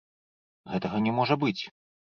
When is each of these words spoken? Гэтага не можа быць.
Гэтага 0.73 1.03
не 1.09 1.15
можа 1.21 1.35
быць. 1.47 1.59